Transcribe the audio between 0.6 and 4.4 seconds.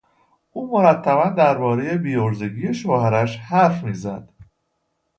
مرتبا دربارهی بیعرضگی شوهرش حرف میزد.